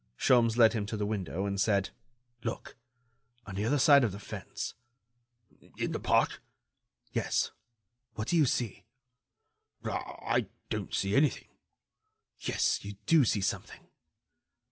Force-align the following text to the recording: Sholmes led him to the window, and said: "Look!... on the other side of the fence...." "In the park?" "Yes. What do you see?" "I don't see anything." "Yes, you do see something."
Sholmes 0.17 0.57
led 0.57 0.73
him 0.73 0.87
to 0.87 0.97
the 0.97 1.05
window, 1.05 1.45
and 1.45 1.61
said: 1.61 1.91
"Look!... 2.43 2.75
on 3.45 3.53
the 3.53 3.65
other 3.65 3.77
side 3.77 4.03
of 4.03 4.11
the 4.11 4.17
fence...." 4.19 4.73
"In 5.77 5.91
the 5.91 5.99
park?" 5.99 6.41
"Yes. 7.11 7.51
What 8.15 8.29
do 8.29 8.35
you 8.35 8.47
see?" 8.47 8.83
"I 9.85 10.47
don't 10.71 10.95
see 10.95 11.15
anything." 11.15 11.49
"Yes, 12.39 12.83
you 12.83 12.95
do 13.05 13.23
see 13.25 13.41
something." 13.41 13.89